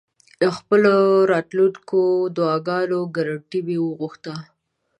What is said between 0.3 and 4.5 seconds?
د خپلو راتلونکو دعاګانو ګرنټي مې وغوښته.